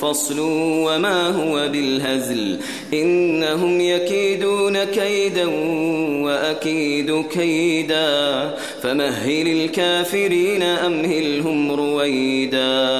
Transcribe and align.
فصل 0.00 0.40
وما 0.86 1.28
هو 1.28 1.68
بالهزل. 1.68 2.58
إنهم 2.94 3.80
يكيدون 3.80 4.84
كيدا 4.84 5.46
وأكيد 6.24 7.24
كيدا. 7.32 8.50
فمهل 8.82 9.46
الكافرين 9.48 10.62
أمهلهم 10.62 11.72
رويدا. 11.72 12.95